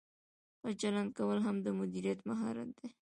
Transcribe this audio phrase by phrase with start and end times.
[0.59, 2.87] ښه چلند کول هم د مدیر مهارت دی.